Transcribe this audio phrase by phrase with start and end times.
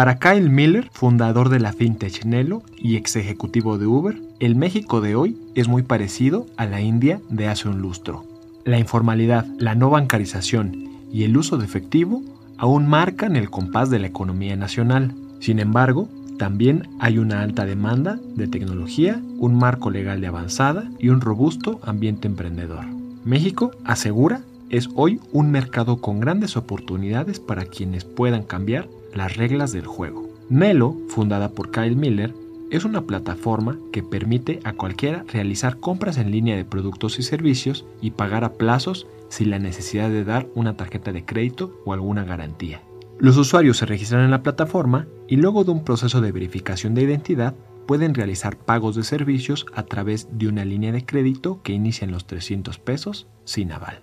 [0.00, 5.02] Para Kyle Miller, fundador de la fintech Nelo y ex ejecutivo de Uber, el México
[5.02, 8.24] de hoy es muy parecido a la India de hace un lustro.
[8.64, 12.22] La informalidad, la no bancarización y el uso de efectivo
[12.56, 15.14] aún marcan el compás de la economía nacional.
[15.38, 16.08] Sin embargo,
[16.38, 21.78] también hay una alta demanda de tecnología, un marco legal de avanzada y un robusto
[21.82, 22.86] ambiente emprendedor.
[23.26, 29.72] México, asegura, es hoy un mercado con grandes oportunidades para quienes puedan cambiar las reglas
[29.72, 30.28] del juego.
[30.48, 32.34] Melo, fundada por Kyle Miller,
[32.70, 37.84] es una plataforma que permite a cualquiera realizar compras en línea de productos y servicios
[38.00, 42.24] y pagar a plazos sin la necesidad de dar una tarjeta de crédito o alguna
[42.24, 42.82] garantía.
[43.18, 47.02] Los usuarios se registran en la plataforma y luego de un proceso de verificación de
[47.02, 47.54] identidad
[47.86, 52.12] pueden realizar pagos de servicios a través de una línea de crédito que inicia en
[52.12, 54.00] los 300 pesos sin aval.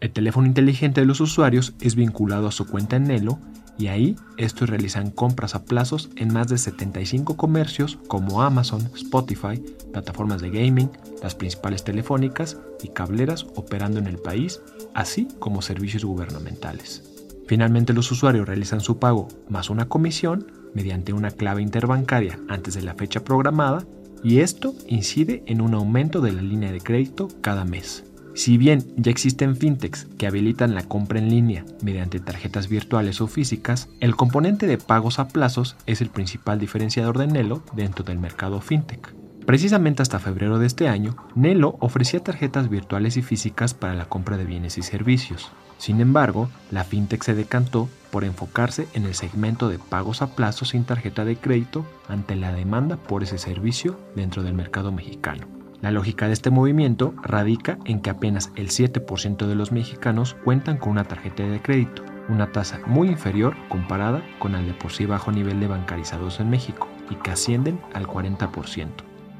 [0.00, 3.38] El teléfono inteligente de los usuarios es vinculado a su cuenta en Nelo
[3.78, 9.62] y ahí estos realizan compras a plazos en más de 75 comercios como Amazon, Spotify,
[9.92, 10.90] plataformas de gaming,
[11.22, 14.60] las principales telefónicas y cableras operando en el país,
[14.94, 17.02] así como servicios gubernamentales.
[17.46, 22.82] Finalmente los usuarios realizan su pago más una comisión mediante una clave interbancaria antes de
[22.82, 23.84] la fecha programada
[24.22, 28.04] y esto incide en un aumento de la línea de crédito cada mes.
[28.34, 33.28] Si bien ya existen fintechs que habilitan la compra en línea mediante tarjetas virtuales o
[33.28, 38.18] físicas, el componente de pagos a plazos es el principal diferenciador de Nelo dentro del
[38.18, 39.14] mercado fintech.
[39.46, 44.36] Precisamente hasta febrero de este año, Nelo ofrecía tarjetas virtuales y físicas para la compra
[44.36, 45.52] de bienes y servicios.
[45.78, 50.70] Sin embargo, la fintech se decantó por enfocarse en el segmento de pagos a plazos
[50.70, 55.63] sin tarjeta de crédito ante la demanda por ese servicio dentro del mercado mexicano.
[55.84, 60.78] La lógica de este movimiento radica en que apenas el 7% de los mexicanos cuentan
[60.78, 65.04] con una tarjeta de crédito, una tasa muy inferior comparada con el de por sí
[65.04, 68.88] bajo nivel de bancarizados en México y que ascienden al 40%.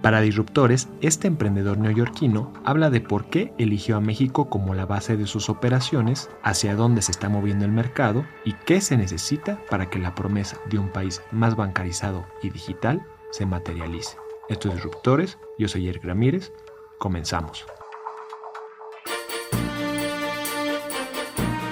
[0.03, 5.17] Para Disruptores, este emprendedor neoyorquino habla de por qué eligió a México como la base
[5.17, 9.89] de sus operaciones, hacia dónde se está moviendo el mercado y qué se necesita para
[9.89, 14.19] que la promesa de un país más bancarizado y digital se materialice.
[14.47, 16.53] Esto es Disruptores, yo soy Eric Ramírez,
[16.99, 17.65] comenzamos.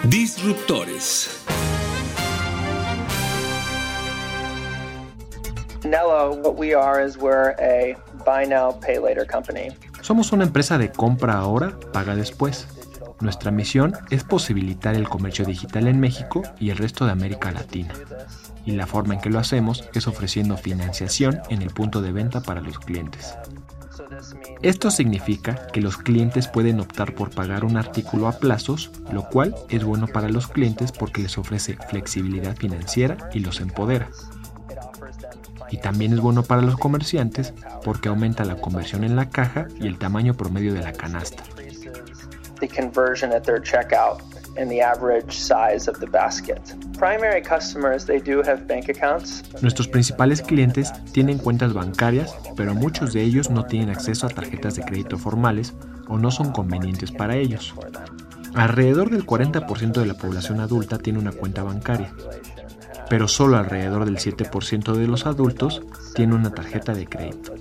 [0.05, 1.45] Disruptores.
[5.85, 7.95] Nello, what we are is we're a
[8.25, 9.69] buy now, pay later company.
[10.01, 12.67] Somos una empresa de compra ahora, paga después.
[13.23, 17.95] Nuestra misión es posibilitar el comercio digital en México y el resto de América Latina
[18.67, 22.41] y la forma en que lo hacemos es ofreciendo financiación en el punto de venta
[22.41, 23.37] para los clientes.
[24.63, 29.55] Esto significa que los clientes pueden optar por pagar un artículo a plazos, lo cual
[29.69, 34.09] es bueno para los clientes porque les ofrece flexibilidad financiera y los empodera.
[35.71, 37.55] Y también es bueno para los comerciantes
[37.85, 41.45] porque aumenta la conversión en la caja y el tamaño promedio de la canasta
[44.57, 46.61] and the average size of the basket.
[46.99, 49.43] Primary customers, they do have bank accounts.
[49.63, 54.77] Nuestros principales clientes tienen cuentas bancarias, pero muchos de ellos no tienen acceso a tarjetas
[54.77, 55.75] de crédito formales
[56.09, 57.75] o no son convenientes para ellos.
[58.55, 62.13] Alrededor del 40% de la población adulta tiene una cuenta bancaria,
[63.09, 65.83] pero solo alrededor del 7% de los adultos
[66.15, 67.55] tiene una tarjeta de crédito.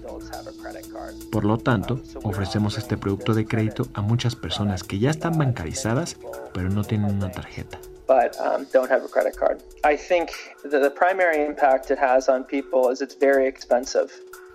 [1.32, 6.18] Por lo tanto, ofrecemos este producto de crédito a muchas personas que ya están bancarizadas,
[6.54, 7.80] pero no tienen una tarjeta.
[8.08, 9.62] But um, don't have a credit card.
[9.86, 10.32] I think
[10.64, 14.12] the primary impact it has on people is it's very expensive.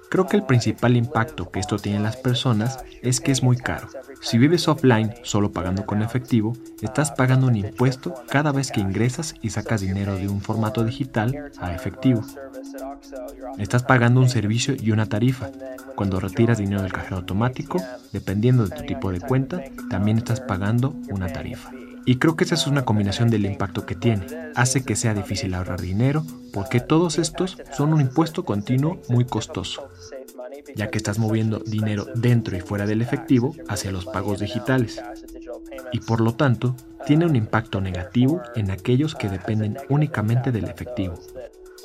[0.09, 3.57] Creo que el principal impacto que esto tiene en las personas es que es muy
[3.57, 3.89] caro.
[4.21, 9.35] Si vives offline solo pagando con efectivo, estás pagando un impuesto cada vez que ingresas
[9.43, 12.23] y sacas dinero de un formato digital a efectivo.
[13.59, 15.51] Estás pagando un servicio y una tarifa.
[15.95, 17.83] Cuando retiras dinero del cajero automático,
[18.13, 21.71] dependiendo de tu tipo de cuenta, también estás pagando una tarifa.
[22.09, 24.27] Y creo que esa es una combinación del impacto que tiene.
[24.55, 29.91] Hace que sea difícil ahorrar dinero porque todos estos son un impuesto continuo muy costoso,
[30.75, 35.03] ya que estás moviendo dinero dentro y fuera del efectivo hacia los pagos digitales.
[35.93, 36.75] Y por lo tanto,
[37.07, 41.15] tiene un impacto negativo en aquellos que dependen únicamente del efectivo.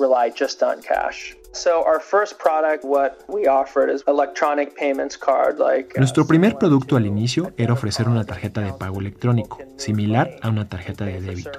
[0.02, 1.34] Rely just on cash.
[5.96, 10.68] Nuestro primer producto al inicio era ofrecer una tarjeta de pago electrónico, similar a una
[10.68, 11.50] tarjeta de débito.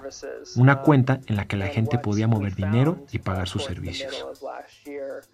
[0.55, 4.25] Una cuenta en la que la gente podía mover dinero y pagar sus servicios.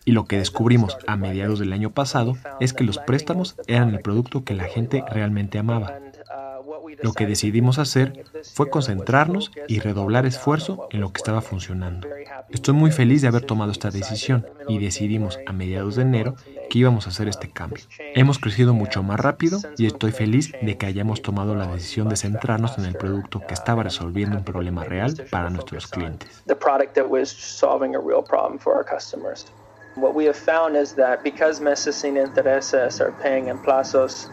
[0.04, 4.02] Y lo que descubrimos a mediados del año pasado es que los préstamos eran el
[4.02, 6.00] producto que la gente realmente amaba.
[7.02, 12.08] Lo que decidimos hacer fue concentrarnos y redoblar esfuerzo en lo que estaba funcionando.
[12.50, 16.36] Estoy muy feliz de haber tomado esta decisión y decidimos a mediados de enero
[16.70, 17.84] que íbamos a hacer este cambio.
[18.16, 22.18] Hemos crecido mucho más rápido y estoy feliz de que hayamos tomado la decisión de
[22.18, 26.44] centrarnos en el producto que estaba resolviendo un problema real para nuestros clientes.
[29.96, 34.30] What we have found is that because meses sin intereses are paying in plazos.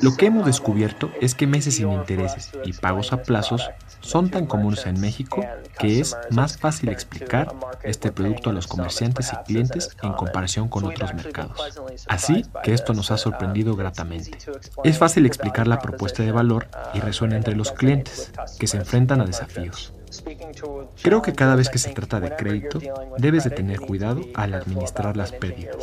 [0.00, 3.70] Lo que hemos descubierto es que meses sin intereses y pagos a plazos
[4.00, 5.44] son tan comunes en México
[5.78, 10.84] que es más fácil explicar este producto a los comerciantes y clientes en comparación con
[10.84, 11.60] otros mercados.
[12.08, 14.38] Así que esto nos ha sorprendido gratamente.
[14.84, 19.20] Es fácil explicar la propuesta de valor y resuena entre los clientes, que se enfrentan
[19.20, 19.94] a desafíos.
[21.02, 22.78] Creo que cada vez que se trata de crédito,
[23.18, 25.76] debes de tener cuidado al administrar las pérdidas.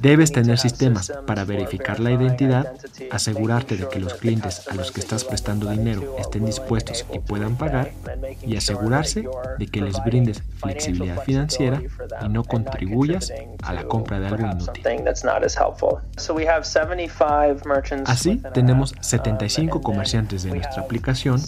[0.00, 2.72] Debes tener sistemas para verificar la identidad,
[3.10, 7.56] asegurarte de que los clientes a los que estás prestando dinero estén dispuestos y puedan
[7.56, 7.90] pagar,
[8.42, 9.28] y asegurarse
[9.58, 11.82] de que les brindes flexibilidad financiera
[12.24, 13.32] y no contribuyas
[13.62, 14.82] a la compra de algo inútil.
[18.06, 21.40] Así, tenemos 75 comerciantes de nuestra aplicación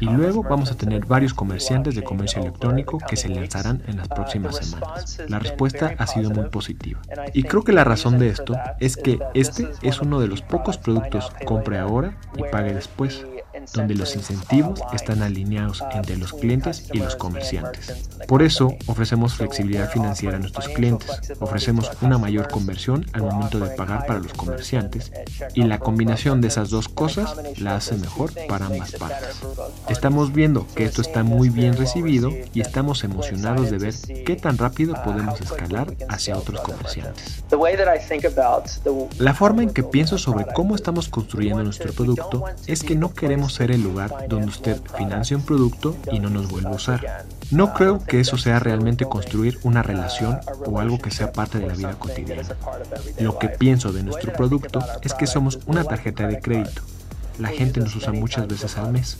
[0.00, 4.08] y luego vamos a tener varios comerciantes de comercio electrónico que se lanzarán en las
[4.08, 5.18] próximas semanas.
[5.28, 7.00] La respuesta ha sido muy positiva.
[7.32, 10.78] Y creo que la razón de esto es que este es uno de los pocos
[10.78, 13.26] productos compre ahora y pague después
[13.72, 18.08] donde los incentivos están alineados entre los clientes y los comerciantes.
[18.26, 21.10] Por eso ofrecemos flexibilidad financiera a nuestros clientes,
[21.40, 25.12] ofrecemos una mayor conversión al momento de pagar para los comerciantes
[25.54, 29.36] y la combinación de esas dos cosas la hace mejor para ambas partes.
[29.88, 34.58] Estamos viendo que esto está muy bien recibido y estamos emocionados de ver qué tan
[34.58, 37.44] rápido podemos escalar hacia otros comerciantes.
[39.18, 43.55] La forma en que pienso sobre cómo estamos construyendo nuestro producto es que no queremos
[43.56, 47.24] ser el lugar donde usted financia un producto y no nos vuelve a usar.
[47.50, 51.66] No creo que eso sea realmente construir una relación o algo que sea parte de
[51.66, 52.42] la vida cotidiana.
[53.18, 56.82] Lo que pienso de nuestro producto es que somos una tarjeta de crédito.
[57.38, 59.18] La gente nos usa muchas veces al mes.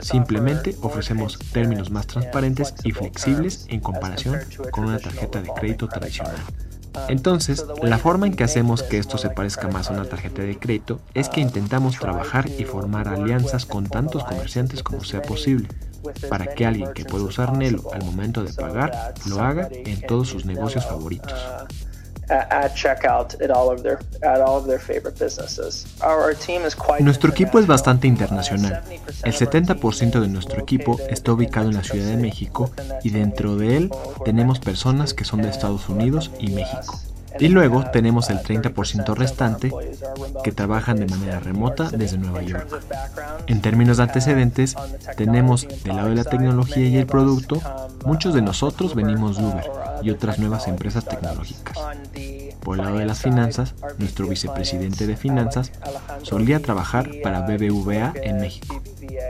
[0.00, 4.38] Simplemente ofrecemos términos más transparentes y flexibles en comparación
[4.70, 6.36] con una tarjeta de crédito tradicional.
[7.08, 10.58] Entonces, la forma en que hacemos que esto se parezca más a una tarjeta de
[10.58, 15.68] crédito es que intentamos trabajar y formar alianzas con tantos comerciantes como sea posible,
[16.28, 20.28] para que alguien que pueda usar Nelo al momento de pagar lo haga en todos
[20.28, 21.34] sus negocios favoritos.
[27.00, 28.82] Nuestro equipo es bastante internacional.
[29.24, 32.70] El 70% de nuestro equipo está ubicado en la Ciudad de México
[33.02, 33.90] y dentro de él
[34.24, 37.00] tenemos personas que son de Estados Unidos y México.
[37.38, 39.72] Y luego tenemos el 30% restante
[40.42, 42.66] que trabajan de manera remota desde Nueva York.
[43.46, 44.76] En términos de antecedentes,
[45.16, 47.60] tenemos del lado de la tecnología y el producto,
[48.04, 49.64] muchos de nosotros venimos de Uber
[50.02, 51.78] y otras nuevas empresas tecnológicas.
[52.62, 55.72] Por el lado de las finanzas, nuestro vicepresidente de finanzas
[56.22, 58.82] solía trabajar para BBVA en México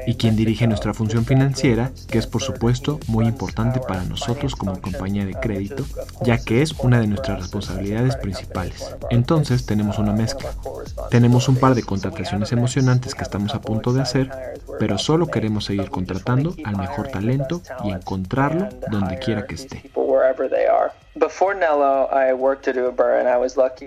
[0.07, 4.81] y quien dirige nuestra función financiera, que es por supuesto muy importante para nosotros como
[4.81, 5.85] compañía de crédito,
[6.23, 8.95] ya que es una de nuestras responsabilidades principales.
[9.11, 10.51] Entonces tenemos una mezcla.
[11.11, 14.31] Tenemos un par de contrataciones emocionantes que estamos a punto de hacer,
[14.79, 19.91] pero solo queremos seguir contratando al mejor talento y encontrarlo donde quiera que esté.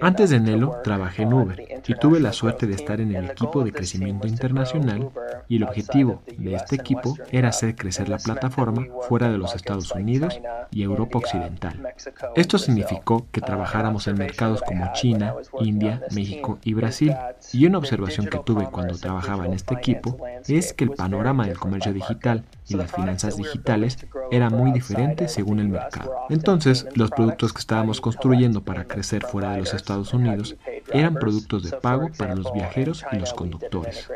[0.01, 3.63] Antes de Nelo trabajé en Uber y tuve la suerte de estar en el equipo
[3.63, 5.09] de crecimiento internacional
[5.47, 9.91] y el objetivo de este equipo era hacer crecer la plataforma fuera de los Estados
[9.91, 10.39] Unidos
[10.71, 11.93] y Europa Occidental.
[12.35, 17.15] Esto significó que trabajáramos en mercados como China, India, México y Brasil.
[17.51, 21.57] Y una observación que tuve cuando trabajaba en este equipo es que el panorama del
[21.57, 23.97] comercio digital y las finanzas digitales
[24.31, 26.13] era muy diferente según el mercado.
[26.29, 30.56] Entonces, los productos que estábamos construyendo para crecer fuera de los Estados Unidos
[30.92, 34.10] eran productos de pago para los viajeros y los conductores.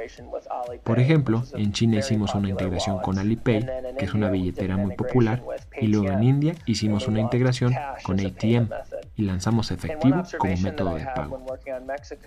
[0.84, 3.66] Por ejemplo, en China hicimos una integración con Alipay,
[3.98, 5.42] que es una billetera muy popular,
[5.80, 7.74] y luego en India hicimos una integración
[8.04, 8.70] con ATM.
[9.16, 11.44] y lanzamos efectivo como método de pago.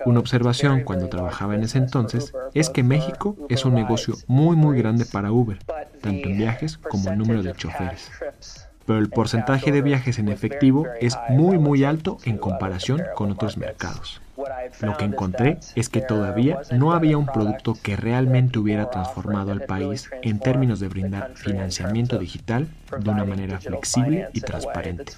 [0.06, 4.78] Una observación cuando trabajaba en ese entonces es que México es un negocio muy muy
[4.78, 5.58] grande para Uber,
[6.00, 8.10] tanto en viajes como en número de choferes
[8.90, 13.56] pero el porcentaje de viajes en efectivo es muy muy alto en comparación con otros
[13.56, 14.20] mercados.
[14.80, 19.60] Lo que encontré es que todavía no había un producto que realmente hubiera transformado al
[19.60, 22.66] país en términos de brindar financiamiento digital
[22.98, 25.12] de una manera flexible y transparente.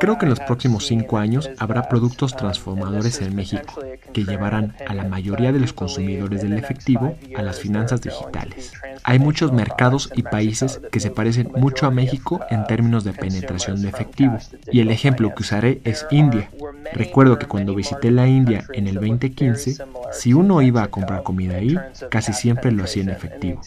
[0.00, 3.80] Creo que en los próximos cinco años habrá productos transformadores en México
[4.12, 8.72] que llevarán a la mayoría de los consumidores del efectivo a las finanzas digitales.
[9.02, 13.80] Hay muchos mercados y países que se parecen mucho a México en términos de penetración
[13.82, 14.38] de efectivo,
[14.70, 16.50] y el ejemplo que usaré es India.
[16.92, 19.76] Recuerdo que cuando visité la India en el 2015,
[20.12, 21.76] si uno iba a comprar comida ahí,
[22.10, 23.60] casi siempre lo hacía en efectivo,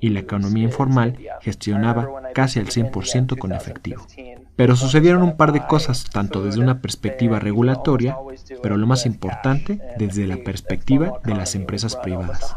[0.00, 4.06] y la economía informal gestionaba casi al 100% con efectivo.
[4.56, 8.16] Pero sucedieron un par de cosas, tanto desde una perspectiva regulatoria,
[8.62, 12.54] pero lo más importante, desde la perspectiva de las empresas privadas,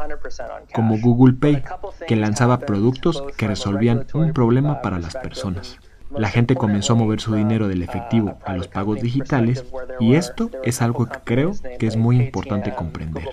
[0.74, 1.62] como Google Pay,
[2.06, 5.78] que lanzaba productos que resolvían un problema para las personas.
[6.18, 9.64] La gente comenzó a mover su dinero del efectivo a los pagos digitales
[10.00, 13.24] y esto es algo que creo que es muy importante comprender.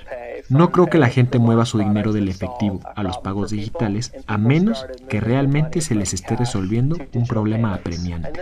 [0.50, 4.38] No creo que la gente mueva su dinero del efectivo a los pagos digitales a
[4.38, 8.42] menos que realmente se les esté resolviendo un problema apremiante.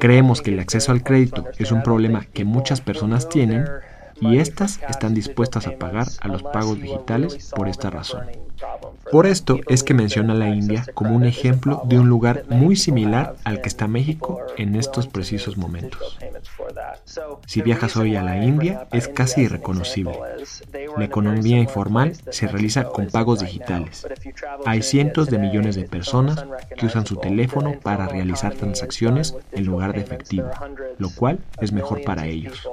[0.00, 3.66] Creemos que el acceso al crédito es un problema que muchas personas tienen
[4.20, 8.26] y estas están dispuestas a pagar a los pagos digitales por esta razón.
[9.12, 12.76] Por esto es que menciona a la India como un ejemplo de un lugar muy
[12.76, 16.18] similar al que está México en estos precisos momentos.
[17.46, 20.18] Si viajas hoy a la India es casi irreconocible.
[20.96, 24.06] La economía informal se realiza con pagos digitales.
[24.64, 29.92] Hay cientos de millones de personas que usan su teléfono para realizar transacciones en lugar
[29.92, 30.48] de efectivo,
[30.96, 32.66] lo cual es mejor para ellos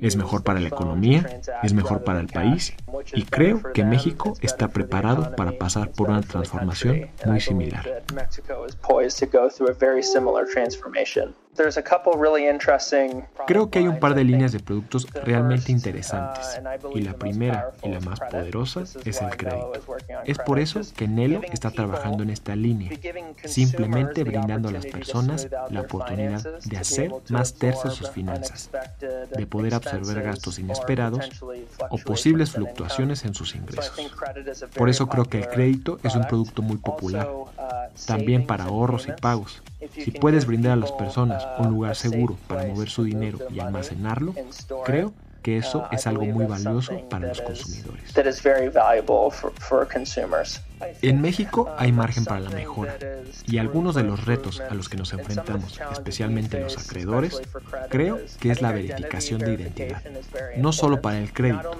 [0.00, 2.74] es mejor para la economía, es mejor para el país
[3.12, 8.04] y creo que México está preparado para pasar por una transformación muy similar.
[13.46, 16.60] Creo que hay un par de líneas de productos realmente interesantes
[16.94, 19.72] y la primera y la más poderosa es el crédito.
[20.24, 22.90] Es por eso que Nelo está trabajando en esta línea,
[23.44, 28.70] simplemente brindando a las personas la oportunidad de hacer más tercias sus finanzas,
[29.00, 31.42] de poder absorber gastos inesperados
[31.90, 33.94] o posibles fluctuaciones en sus ingresos.
[34.74, 37.28] Por eso creo que el crédito es un producto muy popular,
[38.06, 39.62] también para ahorros y pagos.
[39.92, 44.34] Si puedes brindar a las personas un lugar seguro para mover su dinero y almacenarlo,
[44.84, 45.12] creo
[45.42, 48.12] que eso es algo muy valioso para los consumidores.
[51.02, 52.96] En México hay margen para la mejora
[53.46, 57.40] y algunos de los retos a los que nos enfrentamos, especialmente los acreedores,
[57.88, 60.02] creo que es la verificación de identidad,
[60.56, 61.70] no solo para el crédito,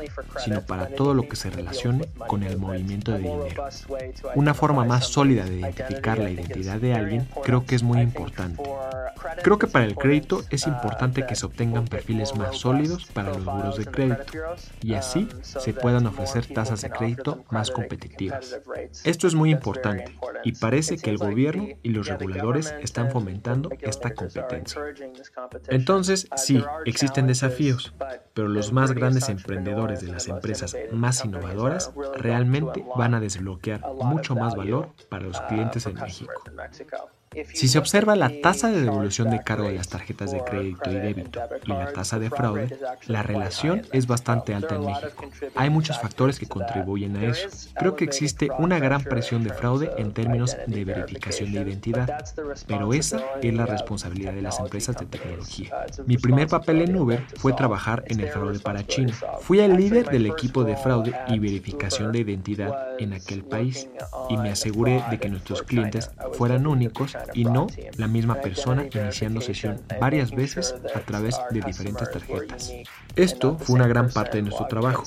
[0.44, 3.64] sino para todo lo que se relacione con el movimiento de dinero.
[4.34, 8.62] Una forma más sólida de identificar la identidad de alguien creo que es muy importante.
[9.42, 13.44] Creo que para el crédito es importante que se obtengan perfiles más sólidos para los
[13.44, 14.24] buros de crédito
[14.82, 18.58] y así se puedan ofrecer tasas de crédito más competitivas.
[19.02, 24.14] Esto es muy importante y parece que el gobierno y los reguladores están fomentando esta
[24.14, 24.80] competencia.
[25.68, 27.94] Entonces, sí, existen desafíos,
[28.34, 34.34] pero los más grandes emprendedores de las empresas más innovadoras realmente van a desbloquear mucho
[34.34, 36.32] más valor para los clientes en México.
[37.52, 40.94] Si se observa la tasa de devolución de cargo de las tarjetas de crédito y
[40.94, 45.24] débito y la tasa de fraude, la relación es bastante alta en México.
[45.56, 47.48] Hay muchos factores que contribuyen a eso.
[47.74, 52.24] Creo que existe una gran presión de fraude en términos de verificación de identidad,
[52.66, 55.86] pero esa es la responsabilidad de las empresas de tecnología.
[56.06, 59.14] Mi primer papel en Uber fue trabajar en el fraude para China.
[59.40, 63.88] Fui el líder del equipo de fraude y verificación de identidad en aquel país
[64.28, 69.40] y me aseguré de que nuestros clientes fueran únicos y no la misma persona iniciando
[69.40, 72.72] sesión varias veces a través de diferentes tarjetas.
[73.16, 75.04] Esto fue una gran parte de nuestro trabajo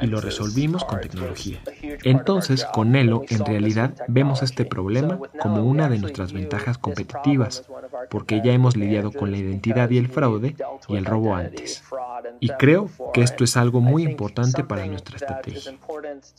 [0.00, 1.60] y lo resolvimos con tecnología.
[2.02, 7.64] Entonces, con En realidad vemos este problema como una de nuestras ventajas competitivas,
[8.10, 10.54] porque ya hemos lidiado con la identidad y el fraude
[10.88, 11.82] y el robo antes.
[12.40, 15.72] Y creo que esto es algo muy importante para nuestra estrategia.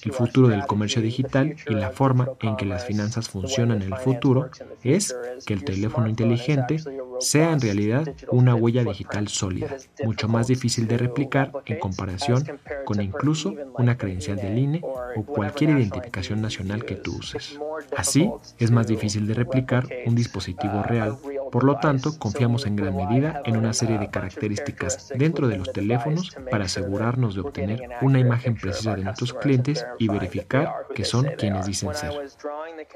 [0.03, 3.99] El futuro del comercio digital y la forma en que las finanzas funcionan en el
[3.99, 4.49] futuro
[4.83, 5.15] es
[5.45, 6.77] que el teléfono inteligente
[7.19, 12.43] sea en realidad una huella digital sólida, mucho más difícil de replicar en comparación
[12.85, 14.81] con incluso una credencial del INE
[15.15, 17.59] o cualquier identificación nacional que tú uses.
[17.95, 18.29] Así,
[18.59, 21.17] es más difícil de replicar un dispositivo real
[21.53, 25.71] Por lo tanto, confiamos en gran medida en una serie de características dentro de los
[25.71, 31.27] teléfonos para asegurarnos de obtener una imagen precisa de nuestros clientes y verificar que son
[31.37, 32.11] quienes dicen ser.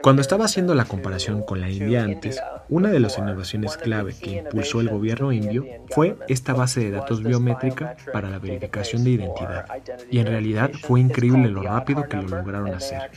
[0.02, 4.38] Cuando estaba haciendo la comparación con la India antes, una de las innovaciones clave que
[4.38, 9.68] impulsó el gobierno indio fue esta base de datos biométrica para la verificación de identidad.
[10.10, 13.12] Y en realidad fue increíble lo rápido que lo lograron hacer.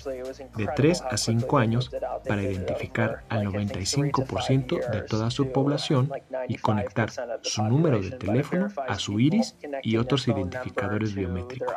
[0.59, 1.91] De 3 a 5 años
[2.29, 6.11] para identificar al 95% de su población
[6.49, 7.11] y conectar
[7.43, 11.75] su número de teléfono a su iris y otros identificadores biométricos.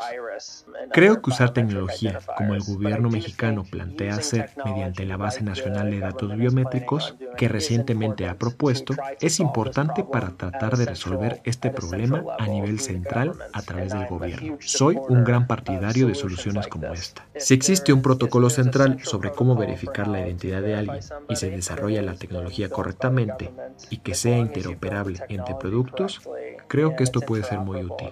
[0.92, 6.00] Creo que usar tecnología como el gobierno mexicano plantea hacer mediante la Base Nacional de
[6.00, 12.48] Datos Biométricos que recientemente ha propuesto es importante para tratar de resolver este problema a
[12.48, 14.58] nivel central a través del gobierno.
[14.60, 17.26] Soy un gran partidario de soluciones como esta.
[17.38, 22.02] Si existe un protocolo central sobre cómo verificar la identidad de alguien y se desarrolla
[22.02, 23.43] la tecnología correctamente
[23.90, 26.22] y que sea interoperable entre productos,
[26.68, 28.12] creo que esto puede ser muy útil.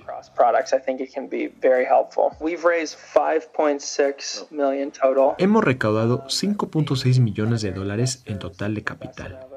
[5.37, 9.47] Hemos recaudado 5.6 millones de dólares en total de capital.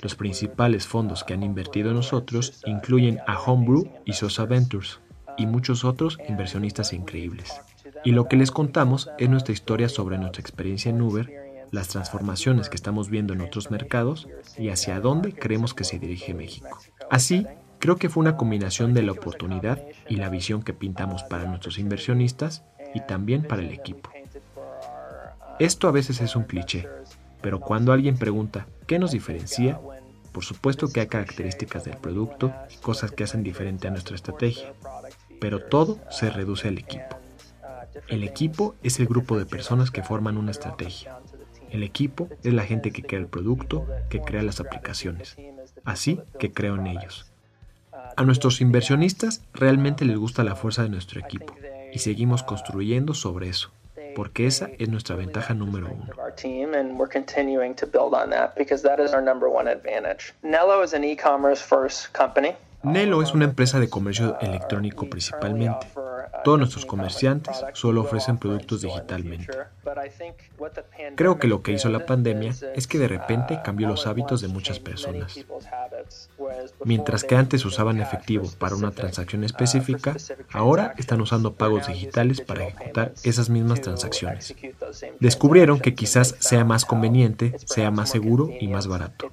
[0.00, 5.00] Los principales fondos que han invertido en nosotros incluyen a Homebrew y Sosa Ventures
[5.36, 7.60] y muchos otros inversionistas increíbles.
[8.04, 12.68] Y lo que les contamos es nuestra historia sobre nuestra experiencia en Uber, las transformaciones
[12.68, 14.28] que estamos viendo en otros mercados
[14.58, 16.78] y hacia dónde creemos que se dirige México.
[17.10, 17.46] Así,
[17.78, 21.78] creo que fue una combinación de la oportunidad y la visión que pintamos para nuestros
[21.78, 24.10] inversionistas y también para el equipo.
[25.58, 26.88] Esto a veces es un cliché,
[27.40, 29.80] pero cuando alguien pregunta ¿qué nos diferencia?
[30.32, 34.74] Por supuesto que hay características del producto y cosas que hacen diferente a nuestra estrategia,
[35.40, 37.18] pero todo se reduce al equipo.
[38.08, 41.18] El equipo es el grupo de personas que forman una estrategia.
[41.74, 45.36] El equipo es la gente que crea el producto, que crea las aplicaciones.
[45.84, 47.32] Así que creo en ellos.
[48.16, 51.52] A nuestros inversionistas realmente les gusta la fuerza de nuestro equipo
[51.92, 53.72] y seguimos construyendo sobre eso,
[54.14, 56.10] porque esa es nuestra ventaja número uno.
[62.84, 65.88] Nelo es una empresa de comercio electrónico principalmente.
[66.44, 69.46] Todos nuestros comerciantes solo ofrecen productos digitalmente.
[71.16, 74.48] Creo que lo que hizo la pandemia es que de repente cambió los hábitos de
[74.48, 75.44] muchas personas.
[76.84, 80.16] Mientras que antes usaban efectivo para una transacción específica,
[80.52, 84.54] ahora están usando pagos digitales para ejecutar esas mismas transacciones.
[85.20, 89.30] Descubrieron que quizás sea más conveniente, sea más seguro y más barato.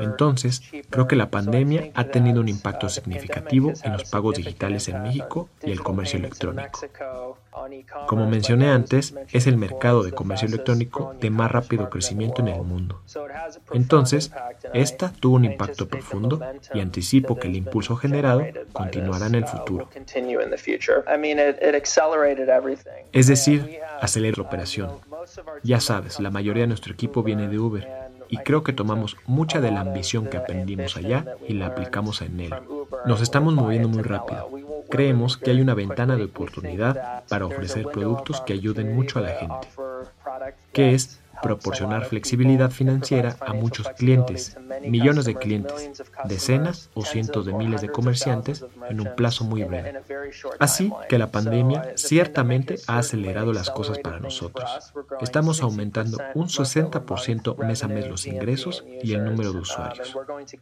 [0.00, 5.02] Entonces, creo que la pandemia ha tenido un impacto significativo en los pagos digitales en
[5.02, 6.80] México y el comercio electrónico.
[8.06, 12.62] Como mencioné antes, es el mercado de comercio electrónico de más rápido crecimiento en el
[12.62, 13.02] mundo.
[13.72, 14.32] Entonces,
[14.72, 16.40] esta tuvo un impacto profundo
[16.72, 19.88] y anticipo que el impulso generado continuará en el futuro.
[23.12, 24.90] Es decir, acelera la operación.
[25.62, 27.88] Ya sabes, la mayoría de nuestro equipo viene de Uber
[28.28, 32.40] y creo que tomamos mucha de la ambición que aprendimos allá y la aplicamos en
[32.40, 32.54] él.
[33.04, 34.48] Nos estamos moviendo muy rápido
[34.92, 39.30] creemos que hay una ventana de oportunidad para ofrecer productos que ayuden mucho a la
[39.30, 39.68] gente,
[40.74, 44.56] que es proporcionar flexibilidad financiera a muchos clientes,
[44.88, 50.00] millones de clientes, decenas o cientos de miles de comerciantes en un plazo muy breve.
[50.58, 54.94] Así que la pandemia ciertamente ha acelerado las cosas para nosotros.
[55.20, 60.16] Estamos aumentando un 60% mes a mes los ingresos y el número de usuarios.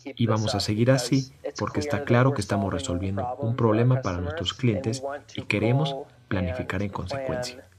[0.05, 4.55] Y vamos a seguir así porque está claro que estamos resolviendo un problema para nuestros
[4.55, 5.03] clientes
[5.37, 5.95] y queremos
[6.29, 7.70] planificar en consecuencia.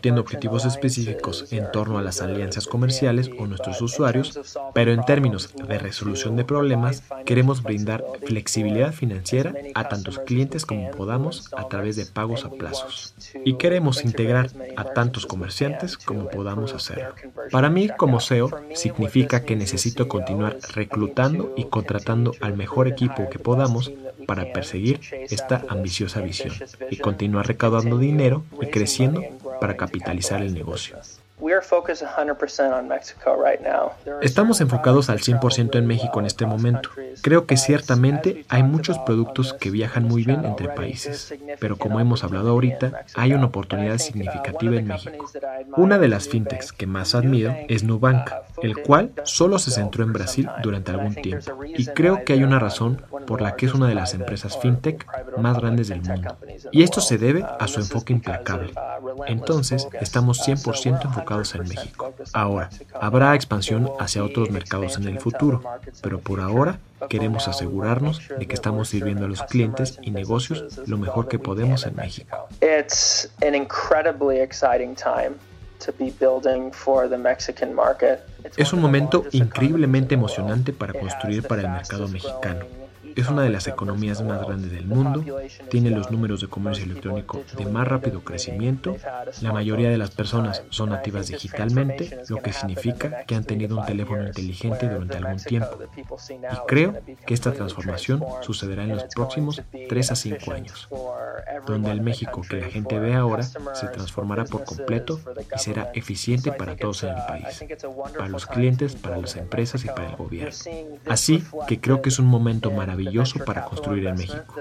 [0.00, 5.54] Tiene objetivos específicos en torno a las alianzas comerciales o nuestros usuarios, pero en términos
[5.54, 11.96] de resolución de problemas, queremos brindar flexibilidad financiera a tantos clientes como podamos a través
[11.96, 13.14] de pagos a plazos.
[13.44, 17.14] Y queremos integrar a tantos comerciantes como podamos hacerlo.
[17.50, 23.38] Para mí, como CEO, significa que necesito continuar reclutando y contratando al mejor equipo que
[23.38, 23.92] podamos
[24.26, 26.54] para perseguir esta ambiciosa visión
[26.90, 29.22] y continuar recaudando dinero y creciendo
[29.60, 30.96] para capitalizar el negocio.
[34.20, 36.90] Estamos enfocados al 100% en México en este momento.
[37.22, 42.24] Creo que ciertamente hay muchos productos que viajan muy bien entre países, pero como hemos
[42.24, 45.26] hablado ahorita, hay una oportunidad significativa en México.
[45.76, 48.30] Una de las fintechs que más admiro es Nubank,
[48.62, 52.58] el cual solo se centró en Brasil durante algún tiempo, y creo que hay una
[52.58, 55.06] razón por la que es una de las empresas fintech
[55.38, 56.36] más grandes del mundo.
[56.72, 58.72] Y esto se debe a su enfoque implacable.
[59.26, 62.14] Entonces, estamos 100% enfocados en México.
[62.32, 65.62] Ahora, habrá expansión hacia otros mercados en el futuro,
[66.02, 66.78] pero por ahora
[67.08, 71.84] queremos asegurarnos de que estamos sirviendo a los clientes y negocios lo mejor que podemos
[71.86, 72.48] en México.
[78.56, 82.83] Es un momento increíblemente emocionante para construir para el mercado mexicano
[83.20, 85.24] es una de las economías más grandes del mundo,
[85.70, 88.96] tiene los números de comercio electrónico de más rápido crecimiento,
[89.40, 93.86] la mayoría de las personas son nativas digitalmente, lo que significa que han tenido un
[93.86, 95.78] teléfono inteligente durante algún tiempo.
[96.28, 100.88] Y creo que esta transformación sucederá en los próximos 3 a 5 años,
[101.66, 105.20] donde el México que la gente ve ahora se transformará por completo
[105.54, 107.64] y será eficiente para todos en el país,
[108.16, 110.54] para los clientes, para las empresas y para el gobierno.
[111.06, 112.70] Así que creo que es un momento
[113.04, 114.54] maravilloso para construir en México.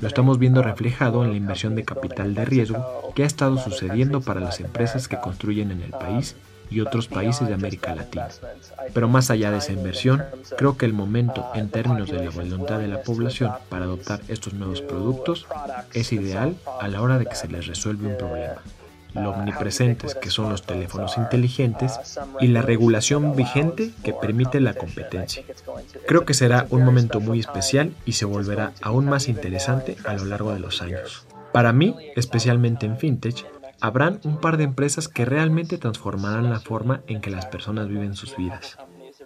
[0.00, 4.20] Lo estamos viendo reflejado en la inversión de capital de riesgo que ha estado sucediendo
[4.20, 6.36] para las empresas que construyen en el país
[6.68, 8.28] y otros países de América Latina.
[8.92, 10.24] Pero más allá de esa inversión,
[10.58, 14.52] creo que el momento en términos de la voluntad de la población para adoptar estos
[14.54, 15.46] nuevos productos
[15.94, 18.62] es ideal a la hora de que se les resuelve un problema
[19.22, 21.98] lo omnipresentes que son los teléfonos inteligentes
[22.40, 25.42] y la regulación vigente que permite la competencia.
[26.06, 30.24] Creo que será un momento muy especial y se volverá aún más interesante a lo
[30.24, 31.26] largo de los años.
[31.52, 33.46] Para mí, especialmente en FinTech,
[33.80, 38.14] habrán un par de empresas que realmente transformarán la forma en que las personas viven
[38.14, 38.78] sus vidas.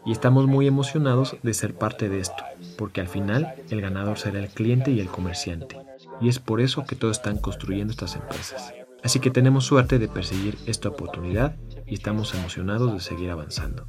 [0.06, 2.42] Y estamos muy emocionados de ser parte de esto,
[2.78, 5.76] porque al final el ganador será el cliente y el comerciante.
[6.20, 8.72] Y es por eso que todos están construyendo estas empresas.
[9.02, 13.86] Así que tenemos suerte de perseguir esta oportunidad y estamos emocionados de seguir avanzando.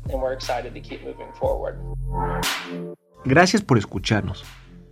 [3.26, 4.46] Gracias por escucharnos.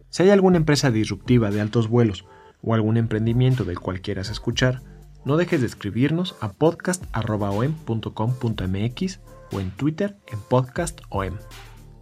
[0.10, 2.26] Si hay alguna empresa disruptiva de altos vuelos
[2.62, 4.82] o algún emprendimiento del cual quieras escuchar,
[5.26, 9.20] no dejes de escribirnos a podcast.om.com.mx
[9.52, 11.38] o en Twitter en podcastom.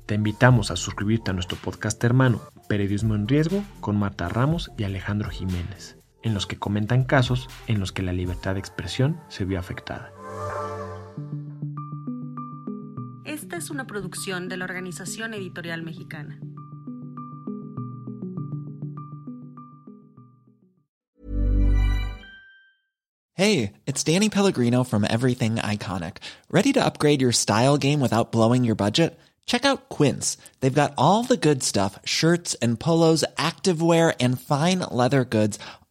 [0.05, 4.85] Te invitamos a suscribirte a nuestro podcast hermano Periodismo en Riesgo con Marta Ramos y
[4.85, 9.45] Alejandro Jiménez en los que comentan casos en los que la libertad de expresión se
[9.45, 10.11] vio afectada.
[13.25, 16.39] Esta es una producción de la Organización Editorial Mexicana.
[23.33, 26.17] Hey, it's Danny Pellegrino from Everything Iconic.
[26.49, 29.19] Ready to upgrade your style game without blowing your budget?
[29.45, 30.37] Check out Quince.
[30.59, 35.59] They've got all the good stuff shirts and polos, activewear, and fine leather goods